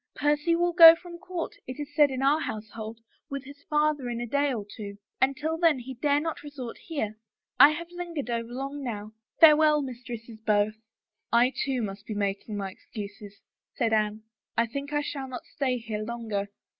Percy 0.15 0.55
will 0.55 0.73
go 0.73 0.95
from 0.95 1.19
court, 1.19 1.53
it 1.67 1.79
is 1.79 1.93
said 1.93 2.09
in 2.09 2.23
our 2.23 2.39
household, 2.39 2.99
with 3.29 3.43
his 3.43 3.61
father 3.69 4.09
in 4.09 4.19
a 4.19 4.25
day 4.25 4.51
or 4.51 4.65
two, 4.65 4.97
and 5.21 5.37
till 5.37 5.59
then 5.59 5.77
he 5.77 5.93
dare 5.93 6.19
not 6.19 6.41
resort 6.41 6.79
here. 6.79 7.19
I 7.59 7.69
have 7.69 7.91
lingered 7.91 8.27
over 8.27 8.51
long 8.51 8.83
now. 8.83 9.11
Farewell, 9.39 9.83
mis 9.83 10.01
tresses 10.01 10.39
both."" 10.39 10.73
I, 11.31 11.53
too, 11.55 11.83
must 11.83 12.07
be 12.07 12.15
making 12.15 12.57
my 12.57 12.71
excuses," 12.71 13.41
said 13.75 13.93
Anne." 13.93 14.23
I 14.57 14.65
think 14.65 14.91
I 14.91 15.01
shall 15.01 15.27
not 15.27 15.45
stay 15.45 15.77
here 15.77 16.01
longer." 16.01 16.49